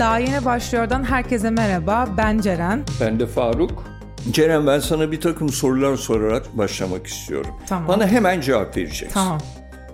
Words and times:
Daha 0.00 0.18
yeni 0.18 0.44
başlıyordan 0.44 1.04
herkese 1.04 1.50
merhaba. 1.50 2.08
Ben 2.16 2.38
Ceren. 2.40 2.82
Ben 3.00 3.20
de 3.20 3.26
Faruk. 3.26 3.84
Ceren 4.30 4.66
ben 4.66 4.78
sana 4.78 5.12
bir 5.12 5.20
takım 5.20 5.48
sorular 5.48 5.96
sorarak 5.96 6.58
başlamak 6.58 7.06
istiyorum. 7.06 7.54
Tamam. 7.68 7.88
Bana 7.88 8.06
hemen 8.06 8.40
cevap 8.40 8.76
vereceksin. 8.76 9.08
Tamam. 9.14 9.40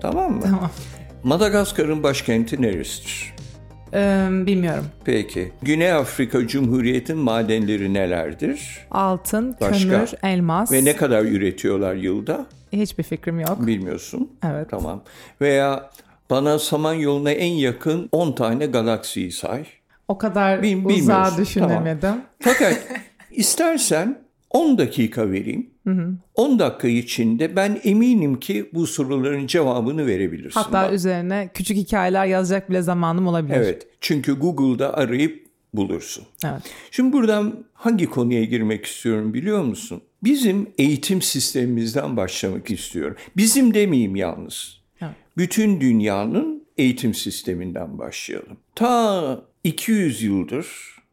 Tamam 0.01 0.31
mı? 0.33 0.41
Tamam. 0.41 0.69
Madagaskar'ın 1.23 2.03
başkenti 2.03 2.61
neresidir? 2.61 3.33
Ee, 3.93 4.27
bilmiyorum. 4.31 4.85
Peki. 5.05 5.51
Güney 5.61 5.91
Afrika 5.91 6.47
Cumhuriyeti'nin 6.47 7.19
madenleri 7.19 7.93
nelerdir? 7.93 8.87
Altın, 8.91 9.55
Başka? 9.61 9.89
kömür, 9.89 10.11
elmas. 10.23 10.71
Ve 10.71 10.85
ne 10.85 10.95
kadar 10.95 11.23
üretiyorlar 11.23 11.95
yılda? 11.95 12.45
Hiçbir 12.71 13.03
fikrim 13.03 13.39
yok. 13.39 13.67
Bilmiyorsun. 13.67 14.31
Evet. 14.45 14.67
Tamam. 14.71 15.03
Veya 15.41 15.89
bana 16.29 16.59
Samanyolu'na 16.59 17.31
en 17.31 17.51
yakın 17.53 18.09
10 18.11 18.31
tane 18.31 18.65
galaksiyi 18.65 19.31
say. 19.31 19.65
O 20.07 20.17
kadar 20.17 20.61
Bil- 20.63 20.85
uzağa 20.85 21.37
düşünemedim. 21.37 22.15
Fakat 22.39 22.87
istersen 23.31 24.21
10 24.49 24.77
dakika 24.77 25.31
vereyim. 25.31 25.69
10 26.35 26.59
dakika 26.59 26.87
içinde 26.87 27.55
ben 27.55 27.79
eminim 27.83 28.39
ki 28.39 28.69
bu 28.73 28.87
soruların 28.87 29.47
cevabını 29.47 30.07
verebilirsin. 30.07 30.59
Hatta 30.59 30.83
Bak. 30.83 30.93
üzerine 30.93 31.49
küçük 31.53 31.77
hikayeler 31.77 32.25
yazacak 32.25 32.69
bile 32.69 32.81
zamanım 32.81 33.27
olabilir. 33.27 33.55
Evet. 33.55 33.87
Çünkü 34.01 34.33
Google'da 34.39 34.93
arayıp 34.93 35.47
bulursun. 35.73 36.23
Evet. 36.45 36.61
Şimdi 36.91 37.13
buradan 37.13 37.65
hangi 37.73 38.05
konuya 38.05 38.43
girmek 38.43 38.85
istiyorum 38.85 39.33
biliyor 39.33 39.63
musun? 39.63 40.01
Bizim 40.23 40.69
eğitim 40.77 41.21
sistemimizden 41.21 42.17
başlamak 42.17 42.71
istiyorum. 42.71 43.15
Bizim 43.37 43.73
demeyeyim 43.73 44.15
yalnız. 44.15 44.81
Evet. 45.01 45.11
Bütün 45.37 45.81
dünyanın 45.81 46.63
eğitim 46.77 47.13
sisteminden 47.13 47.97
başlayalım. 47.97 48.57
Ta 48.75 49.41
200 49.67 50.23
yıldır 50.23 50.67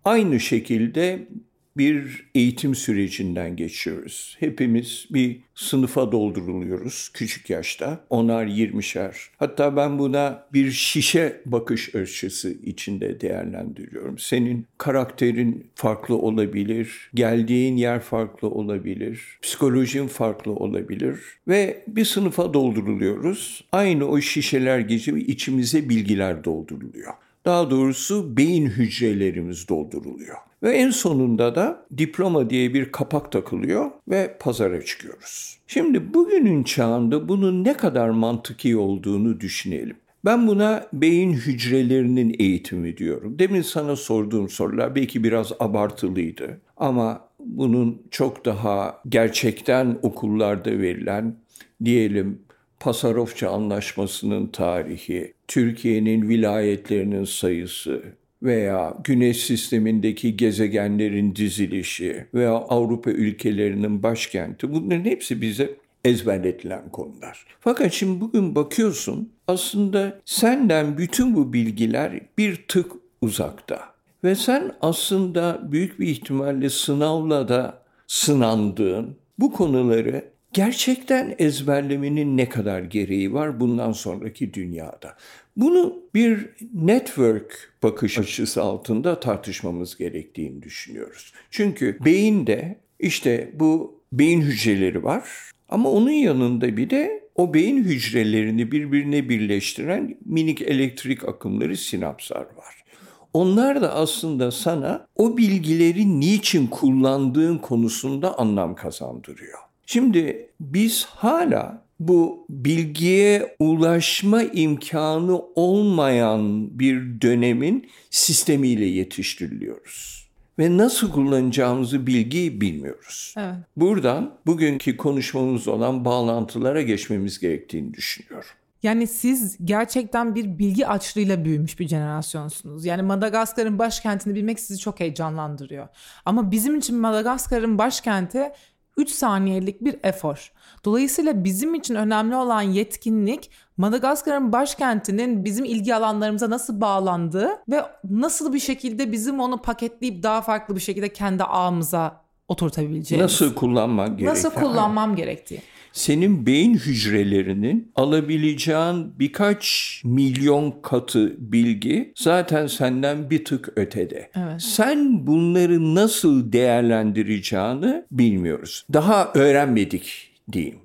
aynı 0.05 0.41
şekilde 0.41 1.29
bir 1.77 2.27
eğitim 2.35 2.75
sürecinden 2.75 3.57
geçiyoruz. 3.57 4.37
Hepimiz 4.41 5.07
bir 5.11 5.41
sınıfa 5.55 6.13
dolduruluyoruz 6.13 7.11
küçük 7.15 7.51
yaşta. 7.51 8.05
Onar, 8.11 8.47
yirmişer. 8.47 9.17
Hatta 9.37 9.77
ben 9.77 9.99
buna 9.99 10.47
bir 10.53 10.71
şişe 10.71 11.41
bakış 11.47 11.95
açısı 11.95 12.51
içinde 12.51 13.21
değerlendiriyorum. 13.21 14.19
Senin 14.19 14.67
karakterin 14.79 15.67
farklı 15.75 16.17
olabilir, 16.17 17.11
geldiğin 17.15 17.77
yer 17.77 18.01
farklı 18.01 18.49
olabilir, 18.49 19.39
psikolojin 19.43 20.07
farklı 20.07 20.53
olabilir 20.53 21.21
ve 21.49 21.85
bir 21.89 22.05
sınıfa 22.05 22.55
dolduruluyoruz. 22.55 23.65
Aynı 23.73 24.09
o 24.09 24.21
şişeler 24.21 24.79
gibi 24.79 25.21
içimize 25.21 25.89
bilgiler 25.89 26.45
dolduruluyor. 26.45 27.13
Daha 27.45 27.71
doğrusu 27.71 28.37
beyin 28.37 28.67
hücrelerimiz 28.67 29.69
dolduruluyor. 29.69 30.37
Ve 30.63 30.77
en 30.77 30.91
sonunda 30.91 31.55
da 31.55 31.87
diploma 31.97 32.51
diye 32.51 32.75
bir 32.75 32.93
kapak 32.93 33.33
takılıyor 33.33 33.91
ve 34.09 34.37
pazara 34.41 34.85
çıkıyoruz. 34.85 35.59
Şimdi 35.67 36.15
bugünün 36.15 36.63
çağında 36.63 37.29
bunun 37.29 37.65
ne 37.65 37.73
kadar 37.73 38.09
mantıki 38.09 38.77
olduğunu 38.77 39.41
düşünelim. 39.41 39.97
Ben 40.25 40.47
buna 40.47 40.87
beyin 40.93 41.33
hücrelerinin 41.33 42.37
eğitimi 42.39 42.97
diyorum. 42.97 43.39
Demin 43.39 43.63
sana 43.63 43.97
sorduğum 43.97 44.49
sorular 44.49 44.95
belki 44.95 45.25
biraz 45.25 45.53
abartılıydı 45.61 46.61
ama 46.77 47.29
bunun 47.39 48.03
çok 48.11 48.45
daha 48.45 49.01
gerçekten 49.09 49.99
okullarda 50.03 50.71
verilen 50.71 51.37
diyelim 51.85 52.39
Pasarofça 52.85 53.51
Anlaşması'nın 53.51 54.47
tarihi, 54.47 55.35
Türkiye'nin 55.49 56.29
vilayetlerinin 56.29 57.25
sayısı 57.25 58.03
veya 58.43 58.97
Güneş 59.05 59.37
sistemindeki 59.47 60.37
gezegenlerin 60.37 61.37
dizilişi 61.37 62.27
veya 62.35 62.53
Avrupa 62.53 63.11
ülkelerinin 63.11 64.03
başkenti 64.03 64.73
bunların 64.73 65.05
hepsi 65.05 65.41
bize 65.41 65.75
ezberletilen 66.05 66.91
konular. 66.91 67.47
Fakat 67.61 67.93
şimdi 67.93 68.21
bugün 68.21 68.55
bakıyorsun 68.55 69.33
aslında 69.49 70.21
senden 70.25 70.99
bütün 70.99 71.37
bu 71.37 71.53
bilgiler 71.53 72.21
bir 72.39 72.65
tık 72.69 72.93
uzakta. 73.21 73.81
Ve 74.25 74.35
sen 74.35 74.73
aslında 74.81 75.61
büyük 75.73 76.01
bir 76.01 76.07
ihtimalle 76.07 76.71
sınavla 76.71 77.49
da 77.49 77.83
sınandığın 78.07 79.17
bu 79.39 79.53
konuları 79.53 80.34
gerçekten 80.55 81.35
ezberlemenin 81.39 82.37
ne 82.37 82.49
kadar 82.49 82.81
gereği 82.81 83.33
var 83.33 83.61
bundan 83.61 83.93
sonraki 83.93 84.55
dünyada? 84.55 85.17
Bunu 85.57 86.03
bir 86.15 86.49
network 86.75 87.73
bakış 87.83 88.19
açısı 88.19 88.63
altında 88.63 89.21
tartışmamız 89.21 89.97
gerektiğini 89.97 90.63
düşünüyoruz. 90.63 91.33
Çünkü 91.51 91.99
beyinde 92.05 92.79
işte 92.99 93.51
bu 93.55 94.01
beyin 94.13 94.41
hücreleri 94.41 95.05
var 95.05 95.29
ama 95.69 95.91
onun 95.91 96.11
yanında 96.11 96.77
bir 96.77 96.91
de 96.91 97.25
o 97.35 97.55
beyin 97.55 97.85
hücrelerini 97.85 98.73
birbirine 98.73 99.29
birleştiren 99.29 100.19
minik 100.25 100.63
elektrik 100.63 101.29
akımları 101.29 101.77
sinapslar 101.77 102.41
var. 102.41 102.85
Onlar 103.33 103.83
da 103.83 103.95
aslında 103.95 104.51
sana 104.51 105.07
o 105.17 105.37
bilgileri 105.37 106.21
niçin 106.21 106.67
kullandığın 106.67 107.59
konusunda 107.59 108.39
anlam 108.39 108.75
kazandırıyor. 108.75 109.59
Şimdi 109.87 110.51
biz 110.61 111.05
hala 111.05 111.85
bu 112.01 112.47
bilgiye 112.51 113.57
ulaşma 113.59 114.43
imkanı 114.43 115.39
olmayan 115.55 116.69
bir 116.79 117.21
dönemin 117.21 117.91
sistemiyle 118.11 118.85
yetiştiriliyoruz. 118.85 120.25
Ve 120.59 120.77
nasıl 120.77 121.13
kullanacağımızı 121.13 122.07
bilgiyi 122.07 122.61
bilmiyoruz. 122.61 123.35
Evet. 123.39 123.55
Buradan 123.77 124.35
bugünkü 124.47 124.97
konuşmamız 124.97 125.69
olan 125.69 126.05
bağlantılara 126.05 126.83
geçmemiz 126.83 127.39
gerektiğini 127.39 127.95
düşünüyorum. 127.95 128.49
Yani 128.83 129.07
siz 129.07 129.57
gerçekten 129.65 130.35
bir 130.35 130.59
bilgi 130.59 130.87
açlığıyla 130.87 131.45
büyümüş 131.45 131.81
bir 131.81 131.89
jenerasyonsunuz. 131.89 132.85
Yani 132.85 133.03
Madagaskar'ın 133.03 133.79
başkentini 133.79 134.35
bilmek 134.35 134.61
sizi 134.61 134.81
çok 134.81 135.01
heyecanlandırıyor. 135.01 135.89
Ama 136.25 136.51
bizim 136.51 136.77
için 136.77 136.97
Madagaskar'ın 136.97 137.79
başkenti 137.79 138.53
3 138.97 139.11
saniyelik 139.11 139.85
bir 139.85 139.97
efor. 140.03 140.53
Dolayısıyla 140.85 141.45
bizim 141.45 141.75
için 141.75 141.95
önemli 141.95 142.37
olan 142.37 142.63
yetkinlik 142.63 143.51
Madagaskar'ın 143.77 144.53
başkentinin 144.53 145.45
bizim 145.45 145.65
ilgi 145.65 145.95
alanlarımıza 145.95 146.51
nasıl 146.51 146.81
bağlandığı 146.81 147.49
ve 147.69 147.83
nasıl 148.11 148.53
bir 148.53 148.61
şekilde 148.61 149.13
bizim 149.13 149.41
onu 149.41 149.63
paketleyip 149.63 150.23
daha 150.23 150.43
farklı 150.43 150.75
bir 150.75 150.81
şekilde 150.81 151.13
kendi 151.13 151.45
ağımıza 151.45 152.25
oturtabileceğimiz. 152.49 153.33
Nasıl 153.33 153.55
kullanmak 153.55 154.09
gerekiyor? 154.09 154.33
Nasıl 154.33 154.51
kullanmam 154.51 155.17
gerektiği. 155.17 155.61
Senin 155.95 156.47
beyin 156.47 156.75
hücrelerinin 156.75 157.93
alabileceğin 157.95 159.19
birkaç 159.19 160.01
milyon 160.05 160.75
katı 160.83 161.35
bilgi 161.53 162.13
zaten 162.17 162.67
senden 162.67 163.31
bir 163.31 163.45
tık 163.45 163.69
ötede. 163.77 164.31
Evet. 164.37 164.63
Sen 164.63 165.27
bunları 165.27 165.95
nasıl 165.95 166.53
değerlendireceğini 166.53 168.05
bilmiyoruz. 168.11 168.87
Daha 168.93 169.33
öğrenmedik 169.35 170.31
diyeyim. 170.53 170.79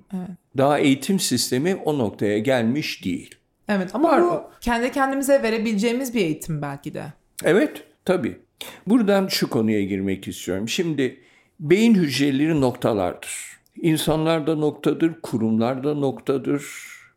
Daha 0.56 0.78
eğitim 0.78 1.20
sistemi 1.20 1.74
o 1.74 1.98
noktaya 1.98 2.38
gelmiş 2.38 3.04
değil. 3.04 3.34
Evet 3.68 3.90
ama 3.94 4.08
Var. 4.08 4.22
bu 4.22 4.42
kendi 4.60 4.92
kendimize 4.92 5.42
verebileceğimiz 5.42 6.14
bir 6.14 6.20
eğitim 6.20 6.62
belki 6.62 6.94
de. 6.94 7.04
Evet, 7.44 7.82
tabii. 8.04 8.36
Buradan 8.86 9.26
şu 9.26 9.50
konuya 9.50 9.82
girmek 9.84 10.28
istiyorum. 10.28 10.68
Şimdi 10.68 11.20
beyin 11.60 11.94
hücreleri 11.94 12.60
noktalardır. 12.60 13.49
İnsanlar 13.76 14.46
da 14.46 14.56
noktadır, 14.56 15.12
kurumlar 15.22 15.84
da 15.84 15.94
noktadır. 15.94 16.64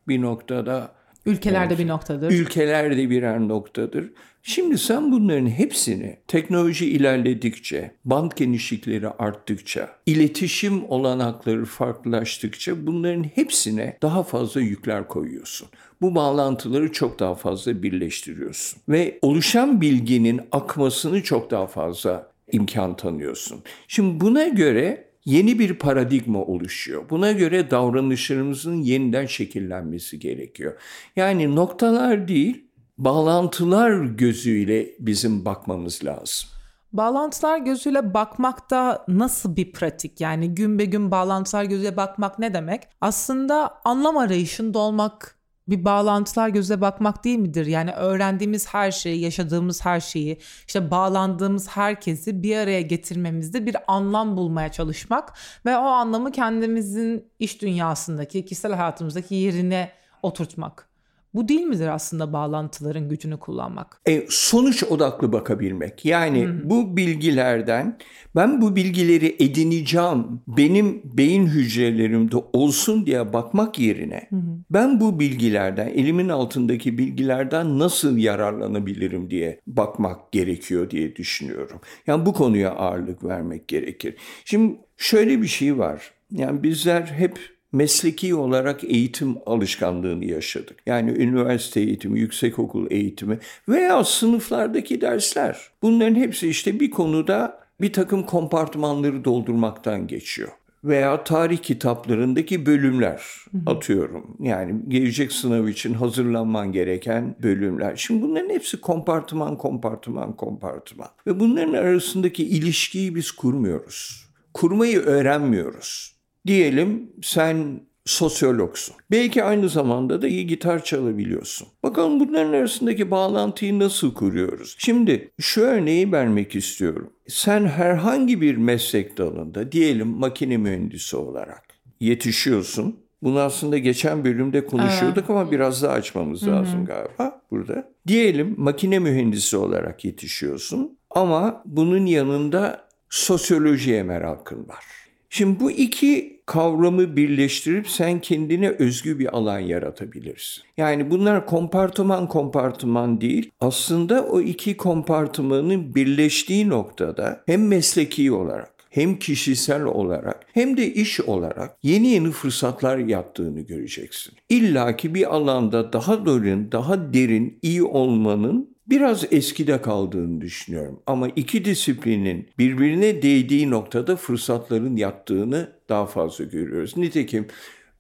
Bir 0.08 0.22
noktada 0.22 0.92
Ülkelerde 1.26 1.78
bir 1.78 1.88
noktadır. 1.88 2.32
ülkeler 2.32 2.98
de 2.98 3.10
birer 3.10 3.40
noktadır. 3.40 4.12
Şimdi 4.46 4.78
sen 4.78 5.12
bunların 5.12 5.48
hepsini 5.48 6.18
teknoloji 6.28 6.90
ilerledikçe, 6.90 7.92
band 8.06 8.32
genişlikleri 8.36 9.10
arttıkça, 9.10 9.90
iletişim 10.06 10.86
olanakları 10.90 11.66
farklılaştıkça 11.66 12.88
bunların 12.88 13.24
hepsine 13.24 13.98
daha 14.02 14.24
fazla 14.24 14.62
yükler 14.62 15.08
koyuyorsun. 15.08 15.68
Bu 16.02 16.16
bağlantıları 16.16 16.92
çok 16.92 17.20
daha 17.20 17.36
fazla 17.36 17.84
birleştiriyorsun. 17.84 18.82
Ve 18.90 19.20
oluşan 19.22 19.82
bilginin 19.82 20.42
akmasını 20.52 21.24
çok 21.24 21.52
daha 21.52 21.68
fazla 21.68 22.32
imkan 22.52 22.96
tanıyorsun. 22.96 23.62
Şimdi 23.88 24.22
buna 24.22 24.48
göre 24.48 25.13
yeni 25.26 25.60
bir 25.60 25.74
paradigma 25.74 26.40
oluşuyor. 26.40 27.10
Buna 27.10 27.32
göre 27.32 27.72
davranışlarımızın 27.72 28.82
yeniden 28.82 29.26
şekillenmesi 29.26 30.20
gerekiyor. 30.20 30.80
Yani 31.16 31.56
noktalar 31.56 32.28
değil, 32.28 32.66
bağlantılar 32.98 34.04
gözüyle 34.04 34.90
bizim 35.00 35.46
bakmamız 35.46 36.06
lazım. 36.06 36.50
Bağlantılar 36.94 37.58
gözüyle 37.58 38.14
bakmakta 38.14 39.06
nasıl 39.08 39.56
bir 39.56 39.72
pratik? 39.72 40.22
Yani 40.22 40.56
gün 40.56 40.80
be 40.80 40.86
gün 40.86 41.12
bağlantılar 41.12 41.64
gözüyle 41.64 41.98
bakmak 41.98 42.40
ne 42.40 42.54
demek? 42.54 42.84
Aslında 43.02 43.82
anlam 43.86 44.18
arayışında 44.18 44.80
olmak 44.80 45.43
bir 45.68 45.86
bağlantılar 45.86 46.50
gözüyle 46.50 46.82
bakmak 46.82 47.24
değil 47.24 47.40
midir? 47.40 47.66
Yani 47.66 47.92
öğrendiğimiz 47.92 48.68
her 48.74 48.92
şeyi, 48.92 49.22
yaşadığımız 49.22 49.86
her 49.86 50.00
şeyi, 50.00 50.40
işte 50.68 50.92
bağlandığımız 50.92 51.68
herkesi 51.70 52.44
bir 52.44 52.58
araya 52.58 52.82
getirmemizde 52.82 53.66
bir 53.66 53.76
anlam 53.88 54.38
bulmaya 54.38 54.72
çalışmak 54.72 55.34
ve 55.66 55.78
o 55.78 55.82
anlamı 55.82 56.32
kendimizin 56.32 57.32
iş 57.40 57.62
dünyasındaki, 57.62 58.46
kişisel 58.46 58.74
hayatımızdaki 58.74 59.36
yerine 59.36 59.92
oturtmak. 60.24 60.93
Bu 61.34 61.48
değil 61.48 61.62
midir 61.62 61.88
aslında 61.88 62.34
bağlantıların 62.34 63.10
gücünü 63.10 63.40
kullanmak? 63.40 64.02
E, 64.06 64.26
sonuç 64.30 64.84
odaklı 64.84 65.34
bakabilmek. 65.34 66.06
Yani 66.06 66.48
bu 66.64 66.98
bilgilerden 66.98 67.98
ben 68.36 68.62
bu 68.62 68.76
bilgileri 68.76 69.36
edineceğim, 69.40 70.26
benim 70.48 71.02
beyin 71.04 71.46
hücrelerimde 71.46 72.36
olsun 72.54 73.06
diye 73.06 73.34
bakmak 73.34 73.80
yerine 73.80 74.30
ben 74.70 75.00
bu 75.00 75.20
bilgilerden, 75.20 75.88
elimin 75.88 76.30
altındaki 76.30 76.98
bilgilerden 76.98 77.80
nasıl 77.80 78.18
yararlanabilirim 78.18 79.30
diye 79.30 79.60
bakmak 79.68 80.32
gerekiyor 80.32 80.90
diye 80.90 81.16
düşünüyorum. 81.16 81.82
Yani 82.08 82.26
bu 82.26 82.34
konuya 82.34 82.72
ağırlık 82.72 83.24
vermek 83.24 83.68
gerekir. 83.68 84.16
Şimdi 84.46 84.78
şöyle 84.98 85.42
bir 85.42 85.48
şey 85.48 85.78
var. 85.78 86.12
Yani 86.32 86.64
bizler 86.64 87.02
hep 87.02 87.53
mesleki 87.74 88.36
olarak 88.36 88.84
eğitim 88.84 89.36
alışkanlığını 89.46 90.26
yaşadık. 90.26 90.78
Yani 90.86 91.12
üniversite 91.12 91.82
eğitimi, 91.82 92.20
yüksekokul 92.20 92.92
eğitimi 92.92 93.40
veya 93.70 94.04
sınıflardaki 94.04 95.02
dersler. 95.02 95.58
Bunların 95.82 96.16
hepsi 96.16 96.50
işte 96.50 96.80
bir 96.80 96.92
konuda 96.92 97.60
bir 97.82 97.94
takım 97.94 98.24
kompartmanları 98.24 99.26
doldurmaktan 99.26 100.08
geçiyor. 100.08 100.50
Veya 100.84 101.24
tarih 101.24 101.58
kitaplarındaki 101.58 102.66
bölümler 102.66 103.22
atıyorum. 103.66 104.38
Yani 104.40 104.76
gelecek 104.88 105.32
sınav 105.32 105.68
için 105.68 105.94
hazırlanman 105.94 106.72
gereken 106.72 107.36
bölümler. 107.44 107.96
Şimdi 107.96 108.22
bunların 108.22 108.50
hepsi 108.50 108.82
kompartıman, 108.82 109.58
kompartıman, 109.58 110.36
kompartıman. 110.36 111.08
Ve 111.28 111.40
bunların 111.40 111.74
arasındaki 111.74 112.44
ilişkiyi 112.44 113.16
biz 113.16 113.32
kurmuyoruz. 113.32 114.30
Kurmayı 114.54 115.00
öğrenmiyoruz. 115.00 116.13
Diyelim 116.48 117.12
sen 117.22 117.80
sosyologsun. 118.06 118.96
Belki 119.12 119.44
aynı 119.44 119.70
zamanda 119.70 120.22
da 120.22 120.28
iyi 120.28 120.48
gitar 120.48 120.84
çalabiliyorsun. 120.84 121.68
Bakalım 121.84 122.20
bunların 122.20 122.54
arasındaki 122.54 123.12
bağlantıyı 123.12 123.80
nasıl 123.80 124.14
kuruyoruz? 124.14 124.76
Şimdi 124.80 125.32
şu 125.40 125.62
örneği 125.62 126.12
vermek 126.12 126.56
istiyorum. 126.56 127.10
Sen 127.28 127.66
herhangi 127.66 128.42
bir 128.42 128.58
meslek 128.58 129.18
dalında 129.18 129.72
diyelim 129.72 130.08
makine 130.08 130.58
mühendisi 130.58 131.18
olarak 131.18 131.64
yetişiyorsun. 132.00 133.00
Bunu 133.24 133.40
aslında 133.40 133.78
geçen 133.78 134.24
bölümde 134.26 134.66
konuşuyorduk 134.66 135.30
ama 135.30 135.52
biraz 135.52 135.84
daha 135.84 135.94
açmamız 135.94 136.48
lazım 136.48 136.86
galiba 136.86 137.42
burada. 137.52 137.92
Diyelim 138.08 138.56
makine 138.58 139.00
mühendisi 139.00 139.58
olarak 139.58 140.06
yetişiyorsun 140.06 140.98
ama 141.10 141.62
bunun 141.66 142.06
yanında 142.06 142.88
sosyolojiye 143.10 144.04
merakın 144.04 144.68
var. 144.68 144.84
Şimdi 145.30 145.60
bu 145.60 145.72
iki 145.72 146.33
kavramı 146.46 147.16
birleştirip 147.16 147.90
sen 147.90 148.22
kendine 148.22 148.70
özgü 148.70 149.20
bir 149.20 149.38
alan 149.38 149.60
yaratabilirsin. 149.60 150.64
Yani 150.78 151.12
bunlar 151.12 151.46
kompartıman 151.46 152.28
kompartıman 152.28 153.22
değil. 153.22 153.52
Aslında 153.60 154.24
o 154.24 154.42
iki 154.42 154.78
kompartımanın 154.78 155.96
birleştiği 155.96 156.70
noktada 156.70 157.44
hem 157.46 157.68
mesleki 157.68 158.32
olarak 158.32 158.74
hem 158.94 159.20
kişisel 159.20 159.84
olarak 159.84 160.46
hem 160.54 160.78
de 160.78 160.94
iş 160.94 161.22
olarak 161.22 161.78
yeni 161.84 162.08
yeni 162.08 162.32
fırsatlar 162.32 162.98
yattığını 162.98 163.62
göreceksin. 163.62 164.34
İlla 164.50 164.96
ki 164.98 165.16
bir 165.16 165.36
alanda 165.36 165.94
daha 165.94 166.26
derin, 166.26 166.72
daha 166.72 167.14
derin 167.14 167.60
iyi 167.62 167.84
olmanın 167.84 168.73
biraz 168.88 169.34
eskide 169.34 169.82
kaldığını 169.82 170.42
düşünüyorum. 170.42 171.00
Ama 171.08 171.28
iki 171.36 171.66
disiplinin 171.66 172.50
birbirine 172.58 173.22
değdiği 173.22 173.70
noktada 173.70 174.16
fırsatların 174.16 174.96
yattığını 174.96 175.72
daha 175.90 176.06
fazla 176.06 176.46
görüyoruz. 176.46 176.98
Nitekim 176.98 177.48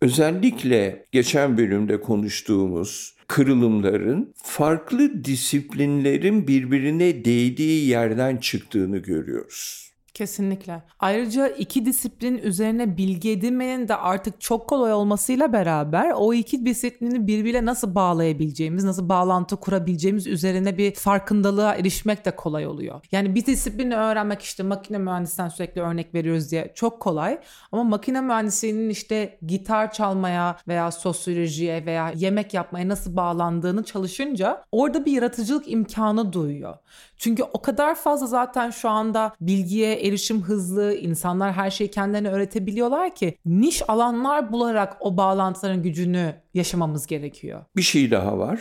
özellikle 0.02 1.06
geçen 1.12 1.58
bölümde 1.58 2.02
konuştuğumuz 2.02 3.16
kırılımların 3.28 4.34
farklı 4.44 5.24
disiplinlerin 5.26 6.48
birbirine 6.48 7.26
değdiği 7.26 7.88
yerden 7.88 8.38
çıktığını 8.38 8.98
görüyoruz. 8.98 9.93
Kesinlikle. 10.14 10.84
Ayrıca 11.00 11.48
iki 11.48 11.86
disiplin 11.86 12.38
üzerine 12.38 12.98
bilgi 12.98 13.32
edinmenin 13.32 13.88
de 13.88 13.96
artık 13.96 14.42
çok 14.42 14.68
kolay 14.68 14.94
olmasıyla 14.94 15.54
beraber 15.54 16.12
o 16.16 16.34
iki 16.34 16.66
disiplini 16.66 17.28
birbiriyle 17.28 17.66
nasıl 17.66 17.96
bağlayabileceğimiz, 17.96 18.84
nasıl 18.84 19.10
bağlantı 19.10 19.56
kurabileceğimiz 19.56 20.28
üzerine 20.28 20.78
bir 20.78 20.94
farkındalığa 20.94 21.76
erişmek 21.76 22.26
de 22.26 22.36
kolay 22.36 22.68
oluyor. 22.68 23.02
Yani 23.12 23.36
bir 23.36 23.46
disiplini 23.46 23.96
öğrenmek 23.96 24.42
işte 24.42 24.64
makine 24.64 24.98
mühendisinden 24.98 25.50
sürekli 25.50 25.82
örnek 25.82 26.14
veriyoruz 26.14 26.52
diye 26.52 26.72
çok 26.76 27.00
kolay 27.00 27.40
ama 27.72 27.84
makine 27.84 28.22
mühendisliğinin 28.22 28.90
işte 28.90 29.38
gitar 29.48 29.92
çalmaya 29.92 30.58
veya 30.68 30.92
sosyolojiye 30.92 31.86
veya 31.86 32.12
yemek 32.16 32.54
yapmaya 32.54 32.88
nasıl 32.88 33.16
bağlandığını 33.16 33.84
çalışınca 33.84 34.64
orada 34.72 35.06
bir 35.06 35.12
yaratıcılık 35.12 35.72
imkanı 35.72 36.34
duyuyor. 36.34 36.78
Çünkü 37.24 37.44
o 37.44 37.62
kadar 37.62 37.96
fazla 37.96 38.28
zaten 38.28 38.70
şu 38.70 38.90
anda 38.90 39.36
bilgiye 39.42 40.08
erişim 40.08 40.42
hızlı, 40.42 40.96
insanlar 40.96 41.54
her 41.54 41.72
şeyi 41.72 41.92
kendilerine 41.92 42.30
öğretebiliyorlar 42.30 43.16
ki 43.16 43.38
niş 43.46 43.90
alanlar 43.90 44.52
bularak 44.52 44.98
o 45.00 45.18
bağlantıların 45.18 45.84
gücünü 45.84 46.36
yaşamamız 46.54 47.08
gerekiyor. 47.08 47.62
Bir 47.76 47.82
şey 47.82 48.12
daha 48.12 48.38
var. 48.38 48.60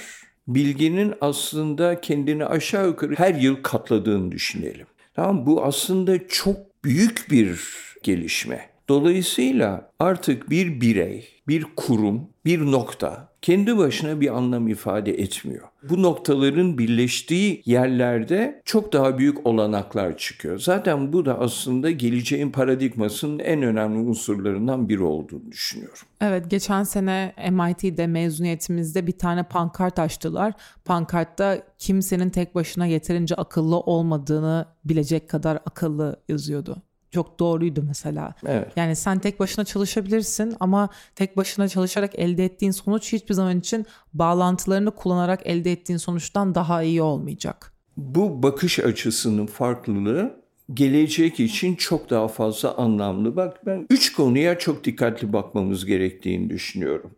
Bilginin 0.48 1.14
aslında 1.20 2.00
kendini 2.00 2.46
aşağı 2.46 2.86
yukarı 2.86 3.14
her 3.14 3.34
yıl 3.34 3.56
katladığını 3.62 4.32
düşünelim. 4.32 4.86
Tamam 5.14 5.46
bu 5.46 5.64
aslında 5.64 6.28
çok 6.28 6.84
büyük 6.84 7.26
bir 7.30 7.60
gelişme. 8.02 8.70
Dolayısıyla 8.88 9.90
artık 9.98 10.50
bir 10.50 10.80
birey, 10.80 11.28
bir 11.48 11.66
kurum, 11.76 12.28
bir 12.44 12.60
nokta 12.60 13.32
kendi 13.42 13.78
başına 13.78 14.20
bir 14.20 14.36
anlam 14.36 14.68
ifade 14.68 15.12
etmiyor. 15.12 15.68
Bu 15.82 16.02
noktaların 16.02 16.78
birleştiği 16.78 17.62
yerlerde 17.64 18.62
çok 18.64 18.92
daha 18.92 19.18
büyük 19.18 19.46
olanaklar 19.46 20.18
çıkıyor. 20.18 20.58
Zaten 20.58 21.12
bu 21.12 21.24
da 21.24 21.38
aslında 21.38 21.90
geleceğin 21.90 22.50
paradigmasının 22.50 23.38
en 23.38 23.62
önemli 23.62 23.98
unsurlarından 23.98 24.88
biri 24.88 25.02
olduğunu 25.02 25.52
düşünüyorum. 25.52 25.98
Evet 26.20 26.50
geçen 26.50 26.82
sene 26.82 27.34
MIT'de 27.50 28.06
mezuniyetimizde 28.06 29.06
bir 29.06 29.18
tane 29.18 29.42
pankart 29.42 29.98
açtılar. 29.98 30.52
Pankartta 30.84 31.62
kimsenin 31.78 32.30
tek 32.30 32.54
başına 32.54 32.86
yeterince 32.86 33.34
akıllı 33.34 33.80
olmadığını 33.80 34.66
bilecek 34.84 35.28
kadar 35.28 35.56
akıllı 35.56 36.20
yazıyordu 36.28 36.82
çok 37.12 37.40
doğruydu 37.40 37.84
mesela. 37.86 38.34
Evet. 38.46 38.72
Yani 38.76 38.96
sen 38.96 39.18
tek 39.18 39.40
başına 39.40 39.64
çalışabilirsin 39.64 40.54
ama 40.60 40.88
tek 41.14 41.36
başına 41.36 41.68
çalışarak 41.68 42.18
elde 42.18 42.44
ettiğin 42.44 42.72
sonuç 42.72 43.12
hiçbir 43.12 43.34
zaman 43.34 43.58
için 43.58 43.86
bağlantılarını 44.14 44.90
kullanarak 44.90 45.46
elde 45.46 45.72
ettiğin 45.72 45.98
sonuçtan 45.98 46.54
daha 46.54 46.82
iyi 46.82 47.02
olmayacak. 47.02 47.72
Bu 47.96 48.42
bakış 48.42 48.78
açısının 48.78 49.46
farklılığı 49.46 50.42
gelecek 50.74 51.40
için 51.40 51.74
çok 51.74 52.10
daha 52.10 52.28
fazla 52.28 52.74
anlamlı. 52.74 53.36
Bak 53.36 53.66
ben 53.66 53.86
üç 53.90 54.12
konuya 54.12 54.58
çok 54.58 54.84
dikkatli 54.84 55.32
bakmamız 55.32 55.86
gerektiğini 55.86 56.50
düşünüyorum. 56.50 57.10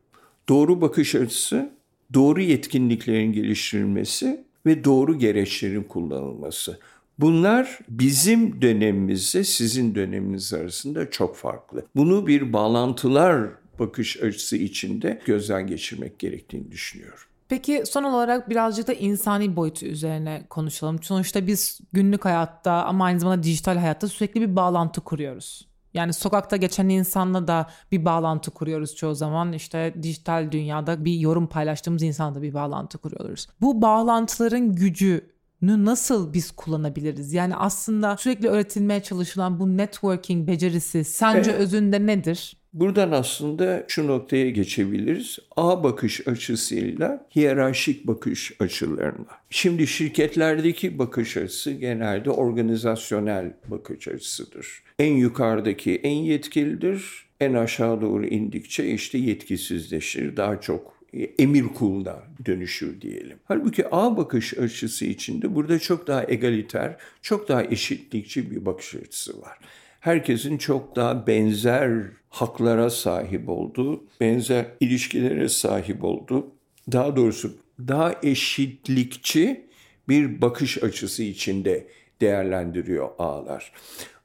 Doğru 0.49 0.81
bakış 0.81 1.15
açısı, 1.15 1.71
doğru 2.15 2.41
yetkinliklerin 2.41 3.33
geliştirilmesi 3.33 4.45
ve 4.67 4.85
doğru 4.85 5.19
gereçlerin 5.19 5.83
kullanılması. 5.83 6.79
Bunlar 7.19 7.79
bizim 7.89 8.63
dönemimizde 8.63 9.45
sizin 9.45 9.95
döneminiz 9.95 10.55
arasında 10.55 11.11
çok 11.11 11.37
farklı. 11.37 11.87
Bunu 11.97 12.27
bir 12.27 12.53
bağlantılar 12.53 13.51
bakış 13.79 14.23
açısı 14.23 14.57
içinde 14.57 15.21
gözden 15.27 15.67
geçirmek 15.67 16.19
gerektiğini 16.19 16.71
düşünüyorum. 16.73 17.19
Peki 17.49 17.83
son 17.87 18.03
olarak 18.03 18.51
birazcık 18.51 18.89
da 18.89 18.93
insani 18.93 19.57
boyutu 19.57 19.87
üzerine 19.87 20.47
konuşalım. 20.51 21.03
Sonuçta 21.03 21.47
biz 21.47 21.81
günlük 21.93 22.25
hayatta 22.25 22.73
ama 22.73 23.05
aynı 23.05 23.21
zamanda 23.21 23.43
dijital 23.43 23.77
hayatta 23.77 24.09
sürekli 24.09 24.41
bir 24.41 24.57
bağlantı 24.57 25.01
kuruyoruz. 25.01 25.69
Yani 25.95 26.13
sokakta 26.13 26.57
geçen 26.57 26.89
insanla 26.89 27.49
da 27.49 27.67
bir 27.93 28.05
bağlantı 28.05 28.51
kuruyoruz 28.51 28.97
çoğu 28.97 29.15
zaman. 29.15 29.53
İşte 29.53 29.95
dijital 30.03 30.53
dünyada 30.53 31.05
bir 31.05 31.15
yorum 31.15 31.47
paylaştığımız 31.47 32.03
insanla 32.03 32.35
da 32.35 32.43
bir 32.43 32.55
bağlantı 32.55 32.99
kuruyoruz. 32.99 33.47
Bu 33.61 33.83
bağlantıların 33.83 34.73
gücü 34.73 35.34
nasıl 35.67 36.33
biz 36.33 36.51
kullanabiliriz? 36.51 37.33
Yani 37.33 37.57
aslında 37.57 38.17
sürekli 38.17 38.49
öğretilmeye 38.49 39.03
çalışılan 39.03 39.61
bu 39.61 39.77
networking 39.77 40.49
becerisi 40.49 41.05
sence 41.05 41.51
evet. 41.51 41.61
özünde 41.61 42.07
nedir? 42.07 42.57
Buradan 42.73 43.11
aslında 43.11 43.85
şu 43.89 44.07
noktaya 44.07 44.51
geçebiliriz. 44.51 45.39
A 45.57 45.85
bakış 45.85 46.29
açısıyla 46.29 47.27
hiyerarşik 47.37 48.07
bakış 48.07 48.53
açılarına. 48.61 49.27
Şimdi 49.51 49.87
şirketlerdeki 49.87 50.99
bakış 50.99 51.37
açısı 51.37 51.73
genelde 51.73 52.31
organizasyonel 52.31 53.53
bakış 53.69 54.09
açısıdır. 54.09 54.83
En 54.99 55.13
yukarıdaki 55.13 55.97
en 55.97 56.17
yetkilidir. 56.17 57.25
En 57.41 57.55
aşağı 57.55 58.01
doğru 58.01 58.27
indikçe 58.27 58.87
işte 58.89 59.19
yetkisizleşir. 59.19 60.37
Daha 60.37 60.61
çok 60.61 60.94
emir 61.39 61.65
kuluna 61.69 62.23
dönüşür 62.47 63.01
diyelim. 63.01 63.39
Halbuki 63.45 63.95
A 63.95 64.17
bakış 64.17 64.59
açısı 64.59 65.05
içinde 65.05 65.55
burada 65.55 65.79
çok 65.79 66.07
daha 66.07 66.25
egaliter, 66.29 66.97
çok 67.23 67.49
daha 67.49 67.65
eşitlikçi 67.65 68.51
bir 68.51 68.67
bakış 68.67 68.95
açısı 68.95 69.41
var 69.43 69.59
herkesin 70.05 70.59
çok 70.59 70.97
daha 70.97 71.27
benzer 71.27 72.03
haklara 72.29 72.91
sahip 72.91 73.49
olduğu, 73.49 74.05
benzer 74.21 74.67
ilişkilere 74.81 75.49
sahip 75.49 76.05
olduğu, 76.05 76.47
daha 76.93 77.17
doğrusu 77.17 77.57
daha 77.79 78.15
eşitlikçi 78.23 79.67
bir 80.09 80.41
bakış 80.41 80.83
açısı 80.83 81.23
içinde 81.23 81.87
değerlendiriyor 82.21 83.09
ağlar. 83.19 83.73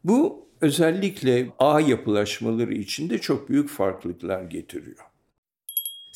Bu 0.04 0.48
özellikle 0.62 1.48
ağ 1.60 1.82
yapılaşmaları 1.82 2.74
içinde 2.74 3.18
çok 3.18 3.50
büyük 3.50 3.70
farklılıklar 3.70 4.44
getiriyor. 4.44 5.09